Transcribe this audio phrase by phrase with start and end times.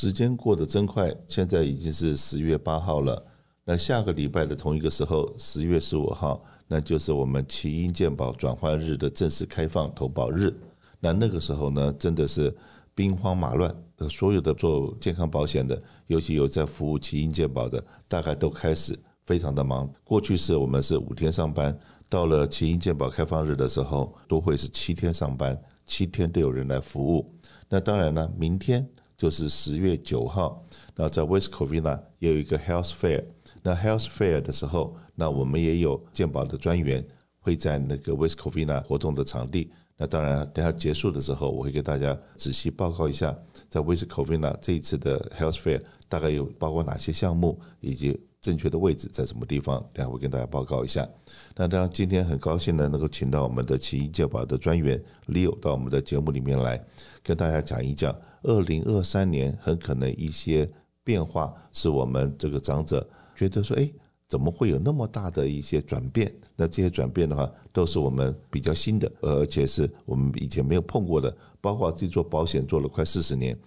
[0.00, 3.22] 时间过得真快，现在已经是十月八号了。
[3.66, 10.58] 那下个礼拜的同一个时候，十月十五号，那就是我们奇英健保转换日的正式开放投保日。
[11.00, 12.50] 那那个时候呢，真的是
[12.94, 13.70] 兵荒马乱。
[14.08, 19.86] 所有的做健康保险的，尤其有在服务奇英健保的，大概都开始非常的忙。
[20.02, 21.78] 过去是我们是五天上班，
[22.08, 27.30] 到了奇英健保开放日的时候，都会是七天上班，七天都有人来服务。
[27.68, 28.88] 那当然呢，明天。
[29.20, 30.64] 就是十月九号，
[30.96, 33.22] 那在 West Covina 也有一个 Health Fair。
[33.62, 37.06] 那 Health Fair 的时候，那我们也有健保的专员
[37.38, 39.70] 会在那个 West Covina 活动的场地。
[39.98, 43.36] 那当然，等下结束的时候，我会给大家仔细报告一下，
[43.68, 49.86] 在 West Covina 这一次的 Health Fair 大概有包括哪些项目，以及正确的位置在什么地方。
[49.92, 51.06] 等下会跟大家报告一下。
[51.54, 56.82] 那当然，今天很高兴呢，能够请到我们的奇英健保的专员 Leo 到我们的节目里面来，
[57.22, 58.16] 跟大家讲一讲。
[58.42, 60.70] 二零二三年很可能一些
[61.04, 63.90] 变化，是我们这个长者觉得说，哎，
[64.28, 66.32] 怎么会有那么大的一些转变？
[66.56, 71.34] 那这些转变的话，都是我们比较新的，而且是我们以前没有碰过的。
[71.60, 73.58] 包括自己做保险做了快四十年，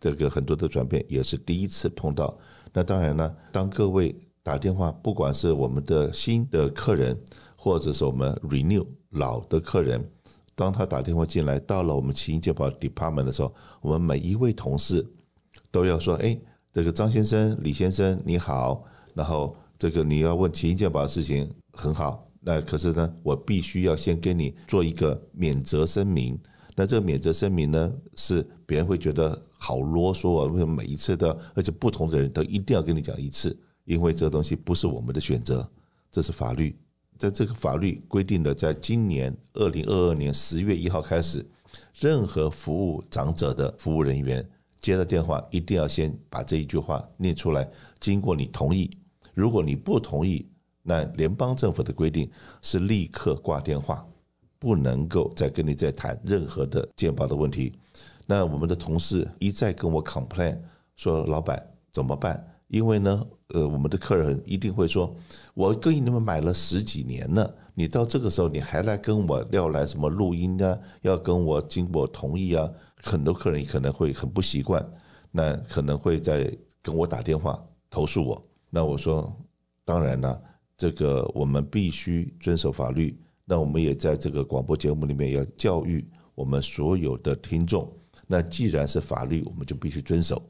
[0.00, 2.38] 这个很多的转变也是第一次碰到。
[2.72, 7.18] 那当然呢，当各位打电话，不管是我们的新的客人，
[7.56, 10.02] 或者是我们 renew 老的客人。
[10.54, 15.06] 当他打电话进来，到了我们奇英健保 department 的时候，我们每一位同事
[15.70, 16.38] 都要说：“哎，
[16.72, 26.38] 这个张先生、李先生你好。”然后这个你要问奇英健保的事情很好，那可是呢，我必须要先跟你做一个免责声明。
[26.74, 33.54] 那这个免责声明呢，是别人会觉得好啰嗦啊，为什么每一次都要，而且不同的人都一定要跟你讲一次？
[33.84, 35.68] 因为这个东西不是我们的选择，
[36.10, 36.74] 这是法律。
[37.22, 41.48] 在这个法律规定的，在今年二零二二年十月一号开始，
[41.94, 44.44] 任何服务长者的服务人员
[44.80, 48.90] 接到电话，一定要先把这一句话念出来，经过你同意。
[49.34, 50.44] 如果你不同意，
[50.82, 52.28] 那联邦政府的规定
[52.60, 54.04] 是立刻挂电话，
[54.58, 57.72] 不能够再跟你再谈任何的健保的问题。
[58.26, 60.58] 那我们的同事一再跟我 complain
[60.96, 65.14] 说：“老板怎么办？”因为呢，呃，我们的客人一定会说，
[65.52, 70.78] 我跟你们买了十几年了，你到这个时候你还来跟我要来什么录音啊？
[71.02, 72.66] 要跟我经过同意啊？
[73.02, 74.82] 很多客人可能会很不习惯，
[75.30, 76.50] 那可能会在
[76.80, 78.42] 跟我打电话投诉我。
[78.70, 79.30] 那我说，
[79.84, 80.42] 当然了，
[80.78, 83.20] 这个我们必须遵守法律。
[83.44, 87.92] 那我们也在这个广播节目里面要教育我们所有的听众。
[88.26, 90.42] 那既然是法律，我们就必须遵守。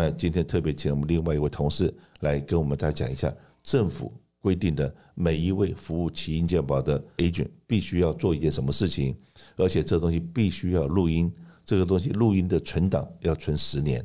[0.00, 9.16] 那今天特别请我们另外一位同事来跟我们大家讲一下，政府规定的每一位服务奇英健保的 agent 必须要做一件什么事情，
[9.56, 11.28] 而且这东西必须要录音，
[11.64, 14.04] 这个东西录音的存档要存十年。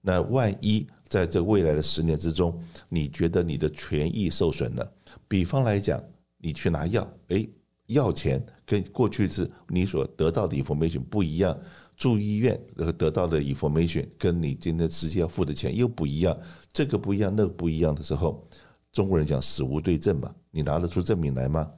[0.00, 2.56] 那万一在这未来的十年之中，
[2.88, 4.92] 你觉得你的权益受损了，
[5.26, 6.00] 比方来讲，
[6.38, 7.50] 你去拿药，诶，
[7.86, 11.58] 药钱跟过去是你所得到的 information 不一样。
[11.96, 16.36] 住医院然后得到的 information 跟你今天实际要付的钱又不一样，
[16.72, 18.46] 这个不一样，那个不一样的时候，
[18.92, 21.70] 中国人讲死无对证嘛，你拿得出证明来吗？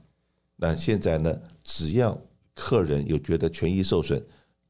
[0.55, 2.19] 那现在呢，只要
[2.53, 4.23] 客人有觉得权益受损，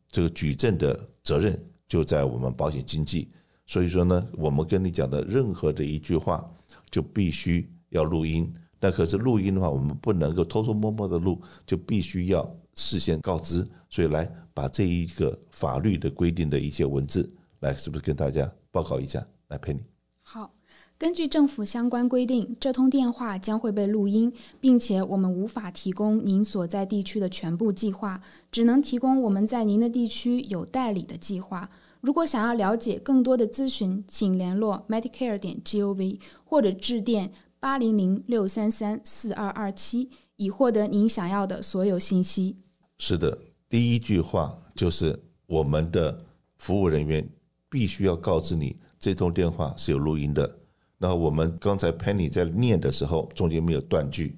[0.09, 1.57] 这个举证的责任
[1.88, 3.29] 就在我们保险经纪。
[3.67, 6.44] 所以说呢，我们跟你讲的任何的一句话，
[6.89, 8.51] 就必须要录音。
[8.79, 13.68] 那可是录音的话，我们不能够偷偷摸摸的录，就必须要事先告知。
[13.90, 14.31] 所以来。
[14.56, 19.22] 把这一个法律的规定的一些文字，来是不是跟大家报告一下？
[19.50, 19.81] 来陪你。
[20.22, 20.53] 好，
[20.97, 24.31] 根据政府相关规定，这通电话将会被录音，
[24.62, 31.69] 并且我们无法提供您所在地区的全部计划，只能提供我们在您的地区有代理的计划。
[32.00, 42.56] 如果想要了解更多的咨询，请联络 Medicare 点 gov 或者致电八零零六三三四二二七，以获得您想要的所有信息。
[42.97, 43.38] 是的。
[43.67, 46.23] 第一句话就是我们的
[46.57, 47.28] 服务人员
[47.69, 50.59] 必须要告知你，这通电话是有录音的。
[50.97, 54.38] 那我们刚才 Penny 在念的时候，中间没有断句，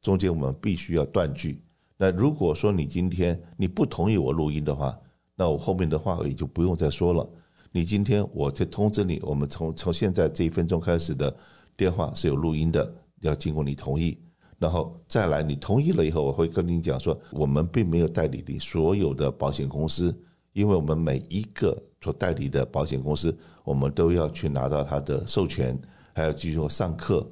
[0.00, 1.62] 中间我们必须要断句。
[1.96, 4.98] 那如果说你今天你不同意我录音的话，
[5.36, 7.28] 那我后面的话也就不用再说了。
[7.70, 11.34] 你今天我在通知你，我们从从现在这一分钟开始的
[11.76, 14.18] 电话是有录音的，要经过你同意。
[14.62, 20.16] 然后再来，你同意了以后，我会跟你讲说，我们并没有代理你所有的保险公司，
[20.52, 25.76] 因为我们每一个所代理的保险公司，我们都要去拿到他的授权，
[26.14, 27.28] 还要继续上课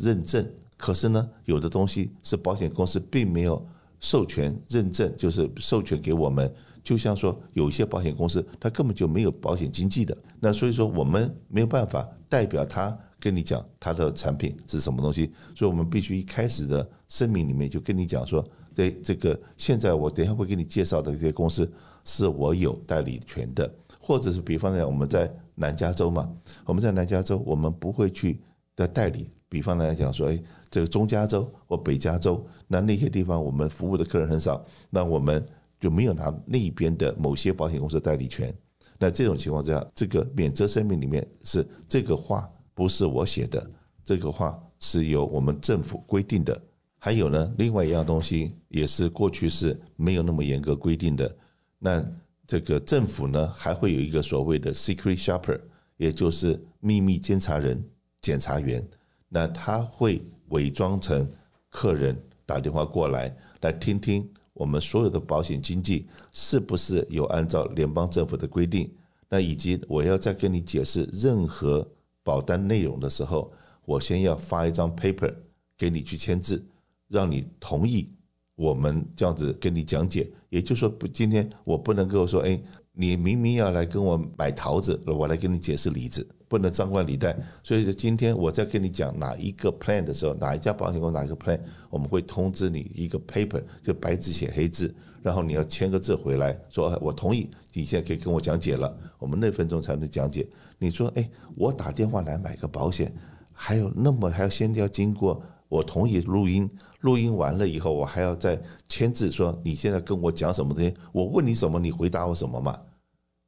[0.00, 0.48] 认证。
[0.76, 3.66] 可是呢，有的东西是保险公司并没有
[3.98, 18.44] 授权认证，就是授权给我们就像说有一些保险公司，它根本就没有保险经纪的，那所以说我们没有办法代表他跟你讲他的产品是什么东西，所以我们必须一开始的声明里面就跟你讲说，
[18.74, 21.70] 对这个现在我等下会给你介绍的这些公司
[22.04, 26.28] 是我有代理权的，或者是比方来讲我们在南加州嘛，
[26.64, 28.40] 我们在南加州我们不会去
[28.74, 29.30] 的代理。
[29.48, 30.40] 比方来讲说，哎，
[30.70, 35.44] 这个中加州或北加州，那那些地方我们服务的客人很少，那我们
[35.80, 38.54] 就没有拿那边的某些保险公司代理权。
[38.96, 42.48] 那这种情况之下，这个免责声明里面是这个话
[42.80, 43.70] 不是我写的，
[44.02, 46.58] 这个话是由我们政府规定的。
[46.98, 51.36] 还有呢，另外一样东西也是过去是没有那么严格规定的。
[51.78, 52.02] 那
[52.46, 55.60] 这个政府呢，还会有一个所谓的 secret shopper，
[55.98, 57.84] 也就是秘密监察人、
[58.22, 58.82] 检察员。
[59.28, 61.30] 那他会伪装成
[61.68, 68.90] 客人打电话过来，来听听我们所有的保险经纪是不是有按照联邦政府的规定。
[69.28, 71.86] 那以及我要再跟你解释任何
[72.22, 73.52] 保单内容的时候，
[73.84, 75.34] 我先要发一张 paper
[75.76, 76.64] 给你去签字，
[77.08, 78.12] 让你同意
[78.54, 80.30] 我们这样子跟你讲解。
[80.48, 82.60] 也就是说，不，今天我不能够说，哎，
[83.00, 86.26] 你明明要来跟我买桃子，我来跟你解释梨子。
[86.46, 91.58] 不能张冠李戴，所以今天我在跟你讲哪一个 plan 的时候，哪一家保险公司哪一个 plan，
[91.88, 100.46] 我们会通知你一个 paper，就白纸写黑字，然后你要签个字回来，说我同意，你现在可以跟我讲解了，我们那分钟才能讲解。
[100.78, 101.26] 你说，哎，
[101.56, 103.10] 我打电话来买个保险，
[103.54, 106.68] 还有那么还要先要经过我同意录音，
[107.00, 108.60] 录音完了以后，我还要再
[108.90, 112.78] 签字说你现在跟我讲什么东西，我问你什么，你回答我什么嘛？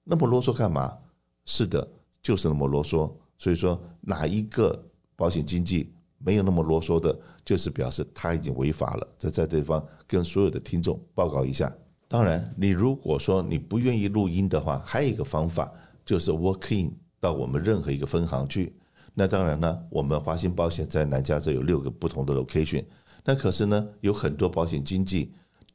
[0.05, 0.97] 那么啰嗦干嘛？
[1.45, 1.87] 是的。
[2.23, 4.81] 就是那么啰嗦，所以说哪一个
[5.17, 9.05] 保险经纪没有那么啰嗦的，就是表示他已经违法了。
[9.19, 11.75] 这在这方跟所有的听众报告一下。
[12.07, 15.69] 当然，你如果说你不愿意录音的话，还有一个方法
[16.05, 18.73] 就是 walk in 到我们任何一个分行去。
[19.15, 22.85] 那当然呢，我们华兴保险在南加州有六个不同的 location。
[23.25, 25.35] 那可是呢，有很多保险经纪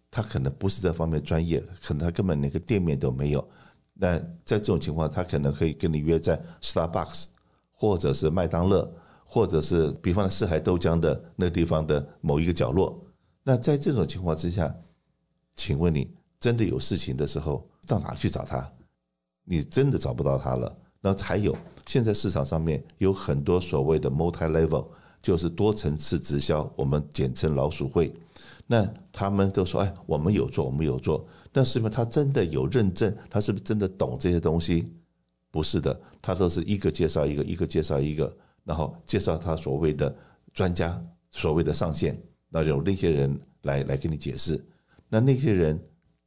[0.10, 3.46] 他可能不是这方面专业，可能他根本连个店面都没有。
[4.00, 7.26] 那在这种情况，他可能可以跟你约在 Starbucks，
[7.72, 8.88] 或者是麦当劳，
[9.26, 13.04] 或者是比方四海豆浆的那个地方的某一个角落。
[13.44, 14.76] 那在这种情况之下，
[15.56, 18.72] 请问你真的有事情的时候，到哪去找他？
[19.44, 20.78] 你真的找不到他了。
[21.00, 21.56] 那还有，
[21.86, 24.88] 现在市场上面有很多所谓的 multi-level，
[25.28, 28.10] 就是多层次直销，我们简称老鼠会。
[28.66, 33.14] 那他们都说：“哎，我们有做，我们有做。”那是不是他真的有认证？
[33.30, 34.90] 他是不是真的懂这些东西？
[35.52, 38.34] 不是的，他都是一个介绍一个，一个介绍一个，
[38.64, 40.16] 然后介绍他所谓的
[40.54, 40.98] 专家、
[41.30, 44.66] 所谓的上线，那有那些人来来给你解释。
[45.10, 45.78] 那那些人，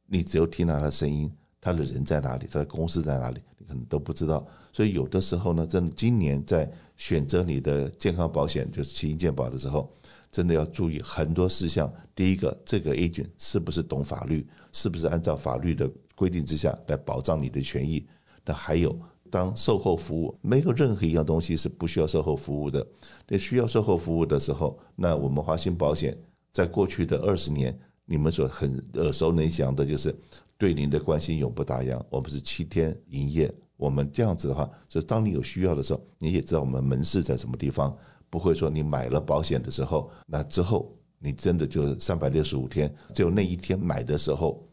[0.05, 1.27] 你只有听到他的声音，
[1.61, 4.45] 他的人在哪里，他的公司在哪里，你可能都不知道。
[4.73, 9.89] 所以有的时候呢，真的今年在选择你的健康保险，就是奇英健保的时候。
[10.31, 11.93] 真的要注意很多事项。
[12.15, 14.47] 第一个，这个 agent 是不是懂法律？
[14.71, 18.07] 是不是按照法律的规定之下来保障你的权益？
[18.45, 18.97] 那还有，
[19.29, 22.87] 当售后服务没有任何一样东西是不需要售后服务的。
[23.27, 26.17] 那需要售后服务的时候，那我们华兴保险
[26.53, 30.15] 在过去的二十年，你们所很耳熟能详的就是
[30.61, 31.99] 对您的关心永不打烊。
[32.07, 37.97] 我们是七天营业，我们这样子的话，就当你有需要的时候，你也知道我们门市在什么地方。
[38.29, 44.63] 不会说你买了保险的时候，那之后你真的就三百六十五天，只有那一天买的时候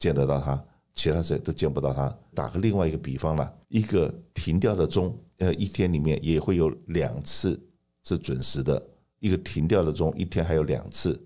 [0.00, 0.60] 见得到他，
[0.92, 2.12] 其他时候都见不到他。
[2.34, 7.56] 打个另外一个比方啦，一个停掉的钟，呃，一天里面也会有两次
[8.02, 8.84] 是准时的。
[9.20, 11.16] 一个停掉的钟，一天还有两次，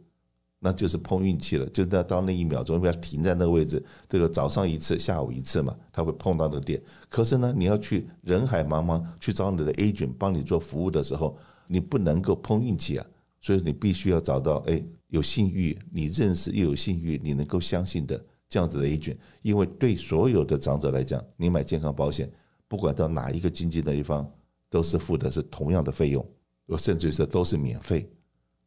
[0.64, 1.66] 那就是碰运气了。
[1.70, 6.80] 就那到那一秒钟，要停在那个位置，这个早上一次，下午一次嘛，他会碰到那个点。
[7.08, 11.36] 可是呢，你要去人海茫茫去找你的 agent 帮你做服务的时候。
[11.68, 13.06] 你不能够碰运气啊，
[13.40, 19.16] 所以你必须要找到哎，有信誉，你认识又有信誉，你能够相信的这样子的 agent。
[19.40, 22.30] 因为对所有的长者来讲，你买健康保险，
[22.68, 24.30] 不管到哪一个经济的一方，
[24.68, 26.22] 都是付的是同样的费用，
[26.66, 28.06] 我甚至于说都是免费。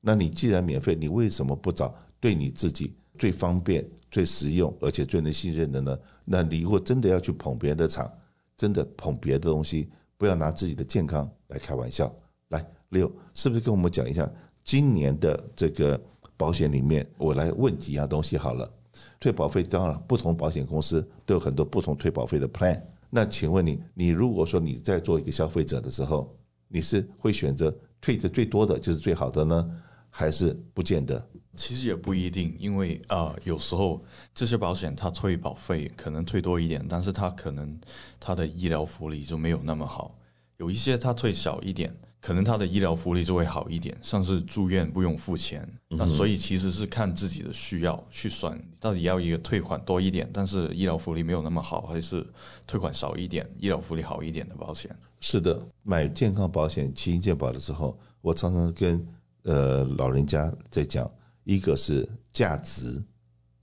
[0.08, 5.98] 那你既然免费，你为什么不找对你自己最方便、最实用，而且最能信任的呢？
[6.24, 8.08] 那你如果真的要去捧别人的场，
[8.56, 12.14] 真的捧别的东西，不要拿自己的健康来开玩笑。
[12.50, 12.64] 来。
[12.90, 14.32] 六是不是跟我们讲一下
[14.64, 16.00] 今年的这个
[16.38, 17.06] 保险里面？
[17.18, 18.72] 我来问几样东西好了。
[19.20, 22.80] 退保费当然不同保险公司都有很多不同退保费的 plan。
[23.10, 26.34] 那请问你，你如果说你在做一个消费者的时候，
[26.68, 29.82] 你是会选择退的最多的就是最好的呢，
[30.18, 31.22] 还是不见得？
[31.58, 34.02] 其实也不一定，因为啊、呃，有时候
[34.34, 37.78] 这些保险它退保费可能退多一点，但是它可能
[38.18, 40.18] 它的医疗福利就没有那么好。
[40.56, 45.68] 有一些它退少一点，可能它的医疗福利就会好一点，像是住院不用付钱。
[45.90, 52.26] 嗯、那所以其实是看自己的需要去算，到底要一个退款多一点，但是医疗福利没有那么好，还是
[52.66, 54.90] 退款少一点，医疗福利好一点的保险。
[55.20, 59.06] 是的，买健康保险、奇英健保的时候，我常常跟
[59.46, 61.10] 呃老人家在讲，
[61.44, 63.02] 一个是价值，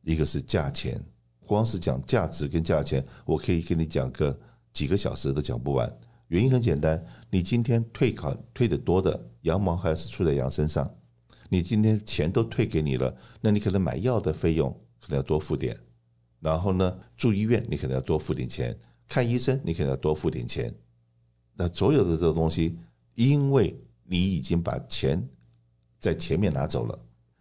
[0.02, 1.00] 一个是价钱。
[1.44, 4.36] 光是讲价值跟价钱，我可以跟你讲个
[4.72, 5.98] 几个小时都讲不完。
[6.28, 10.90] 原因很简单，你今天退款退的多的，羊毛还是出在羊身上。
[11.50, 15.76] 你今天钱都退给你了，那你可能买药的费用可能要多付点，
[16.40, 18.74] 然后呢，住医院你可能要多付点钱，
[19.06, 20.72] 看医生你可能要多付点钱。
[21.54, 22.78] 那所有的这个东西，
[23.14, 25.28] 因为你已经把钱
[26.02, 26.98] 在前面拿走了，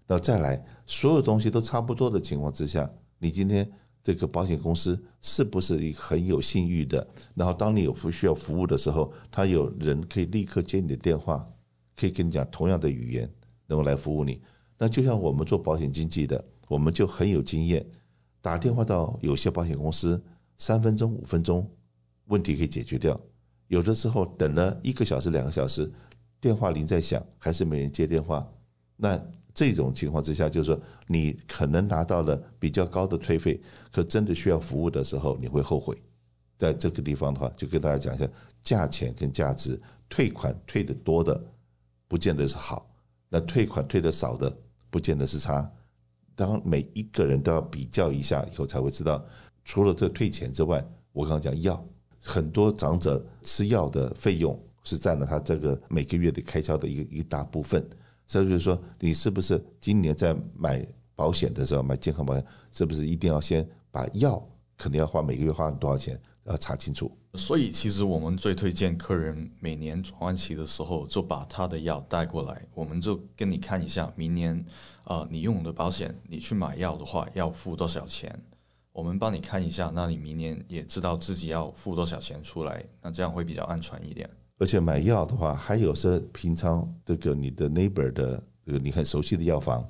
[0.08, 2.89] 那再来所有东西都差不多的情况之下，
[3.20, 3.70] 你今天。
[4.03, 7.08] 这个保险公司是不是一很有信誉的？
[7.36, 11.48] 然后当你有需要服务的时候，他有人可以立刻接你的电话，
[11.96, 13.32] 可以跟你讲同样的语言，
[13.68, 14.41] 能够来服务你。
[14.75, 17.86] 那就像我们做保险经纪的，我们就很有经验，
[18.41, 20.20] 打电话到有些保险公司，
[20.58, 21.70] 三分钟、五分钟，
[22.25, 23.22] 问题可以解决掉。
[23.68, 25.88] 有的时候等了一个小时、两个小时，
[26.42, 28.46] 电话铃在响，还是没人接电话，
[28.98, 29.18] 那。
[29.54, 36.02] 这种情况之下，就是说你可能拿到了比较高的退费，可真的需要服务的时候，你会后悔。
[36.58, 38.26] 在这个地方的话，就跟大家讲一下
[38.64, 39.78] 价钱跟价值。
[40.08, 41.38] 退款退得多的，
[42.08, 42.82] 不见得是好；
[43.28, 44.58] 那退款退得少的，
[44.90, 45.70] 不见得是差。
[46.34, 49.22] 当每一个人都要比较一下以后，才会知道，
[49.66, 50.82] 除了这退钱之外，
[51.12, 51.86] 我刚刚讲药，
[52.22, 57.86] 很多长者吃药的费用是占了他这个每个月的开销的一个一大部分。
[58.28, 60.86] 所以就是说，你是不是今年在买
[61.16, 64.42] 保险的时候，买健康保险，是不是一定要先把药
[64.78, 67.12] 可能要花每个月花多少钱要查清楚？
[67.36, 74.66] 所以其实我们最推荐客人每年转换期的时候就把他的药带过来，我们就跟你看一下，明年
[75.04, 78.38] 啊、你用的保险，你去买药的话要付多少钱，
[78.92, 84.30] 我们帮你看一下，那你明年也知道自己要付多少钱出来，那这样会比较安全一点。
[84.62, 89.84] 而且买药的话，还有是平常这个你的 neighbor 的这个你很熟悉的药房，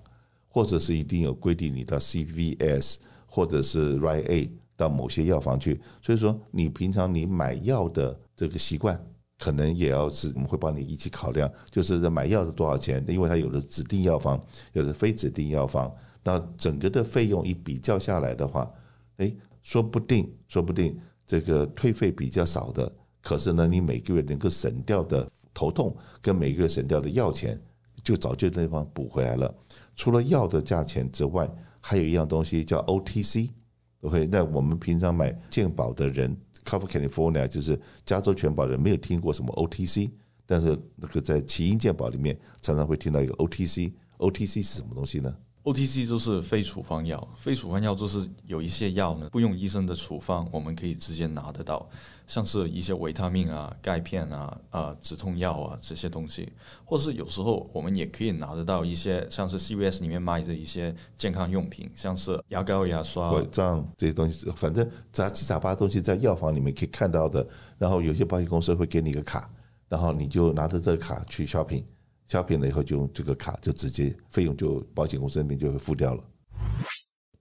[0.47, 5.81] 或者是一定有规定你到 CVS 或者是 r i a 到某些药房去。
[6.01, 8.97] 所以说，你平常你买药的这个习惯，
[9.39, 18.71] 可能也要是我们会帮你一起考量，就是买药是多少钱，因为它有的指定药房，有的非指定药房，那整个的费用一比较下来的话，
[19.17, 20.97] 诶，说不定说不定
[21.27, 22.89] 这个退费比较少的。
[23.21, 27.61] 可是呢，你每个月能够省掉的头痛跟每个月省掉的药钱，
[28.03, 29.53] 就早就那地方补回来了。
[29.95, 31.49] 除了药的价钱之外，
[31.79, 33.49] 还有一样东西叫 OTC。
[34.01, 36.35] OK，那我们平常买健保的人
[36.65, 40.09] ，Cover California 就是加州全保人，没有听过什么 OTC，
[40.45, 43.93] 但是那个在奇英健保里面常常会听到一个 OTC。
[44.17, 51.87] OTC 是什么东西呢？OTC 就是非处方药，非处方药就是有一些药呢，不用医生的处方，我们可以直接拿得到，
[52.31, 56.49] 像是一些维他命啊、钙片啊、啊止痛药啊这些东西，
[56.85, 67.45] 或是有时候我们也可以拿得到一些像是 CVS 里面卖的一些健康用品，像是牙膏、牙刷、拐杖这些东西，反正杂七杂八的东西在药房里面可以看到的。
[67.77, 69.49] 然后有些保险公司会给你一个卡，
[69.89, 71.83] 然后你就拿着这个卡去 shopping。
[72.29, 76.23] 消费了以后，就用这个卡，就直接费用就保险公司那边就会付掉了。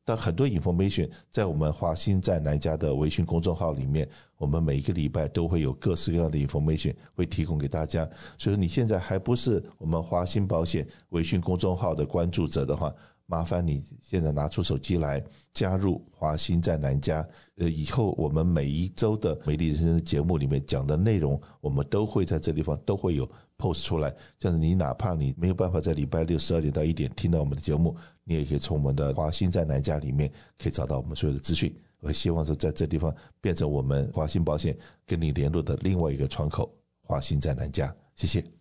[0.04, 8.04] 但很多 information 在我们华鑫在南家的微信公众号里面，我们每一个礼拜都会有各式各样的 information 会提供给大家。
[8.36, 12.92] 所以说你现在还不是我们华鑫保险微信公众号的关注者的话，
[13.30, 15.22] 麻烦你现在拿出手机来
[15.54, 17.24] 加入华新在南家。
[17.58, 23.26] 呃，以后我们每一周的美丽人生的节目里面讲的内容，我们都会在这地方都会有。
[23.60, 27.94] post 出来，这样子你哪怕你没有办法在礼拜六十二点到一点听到我们的节目，
[28.24, 31.70] 你也可以从我们的华新在南家里面可以找到我们所有的资讯。
[32.00, 34.74] 我希望说在这地方变成我们华新保险
[35.06, 37.94] 跟你联络的另外一个窗口，华新在南家。
[38.14, 38.59] 谢谢。